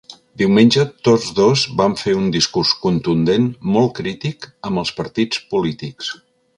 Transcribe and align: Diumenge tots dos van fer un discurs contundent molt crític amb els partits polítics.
Diumenge 0.41 0.85
tots 1.07 1.27
dos 1.39 1.65
van 1.83 1.93
fer 2.05 2.15
un 2.21 2.33
discurs 2.37 2.73
contundent 2.87 3.47
molt 3.77 3.95
crític 4.03 4.51
amb 4.71 4.85
els 4.87 4.99
partits 5.03 5.49
polítics. 5.55 6.15